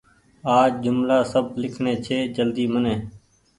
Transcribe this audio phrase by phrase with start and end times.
[0.57, 2.85] آج جملآ سب لکڻي ڇي جلدي مين۔